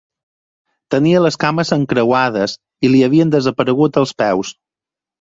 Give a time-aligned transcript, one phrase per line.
[0.95, 2.57] Tenia les cames encreuades
[2.89, 4.61] i li havien desaparegut els peus.